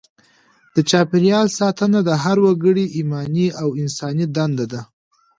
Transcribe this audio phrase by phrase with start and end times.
[0.75, 4.81] د چاپیریال ساتنه د هر وګړي ایماني او انساني دنده ده.